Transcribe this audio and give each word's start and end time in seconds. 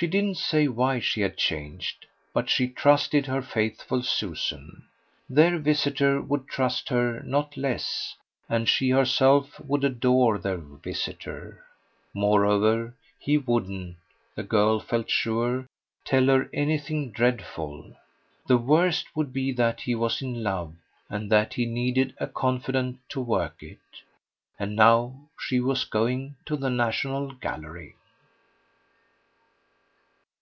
She 0.00 0.06
didn't 0.06 0.36
say 0.36 0.68
why 0.68 1.00
she 1.00 1.22
had 1.22 1.36
changed, 1.36 2.06
but 2.32 2.48
she 2.48 2.68
trusted 2.68 3.26
her 3.26 3.42
faithful 3.42 4.04
Susan. 4.04 4.84
Their 5.28 5.58
visitor 5.58 6.20
would 6.22 6.46
trust 6.46 6.88
her 6.90 7.18
not 7.24 7.56
less, 7.56 8.14
and 8.48 8.68
she 8.68 8.90
herself 8.90 9.58
would 9.58 9.82
adore 9.82 10.38
their 10.38 10.58
visitor. 10.58 11.64
Moreover 12.14 12.94
he 13.18 13.38
wouldn't 13.38 13.96
the 14.36 14.44
girl 14.44 14.78
felt 14.78 15.10
sure 15.10 15.66
tell 16.04 16.26
her 16.26 16.48
anything 16.52 17.10
dreadful. 17.10 17.96
The 18.46 18.56
worst 18.56 19.04
would 19.16 19.32
be 19.32 19.50
that 19.54 19.80
he 19.80 19.96
was 19.96 20.22
in 20.22 20.44
love 20.44 20.76
and 21.10 21.28
that 21.32 21.54
he 21.54 21.66
needed 21.66 22.14
a 22.18 22.28
confidant 22.28 23.00
to 23.08 23.20
work 23.20 23.64
it. 23.64 23.80
And 24.60 24.76
now 24.76 25.22
she 25.40 25.58
was 25.58 25.82
going 25.82 26.36
to 26.46 26.54
the 26.56 26.70
National 26.70 27.32
Gallery. 27.32 27.96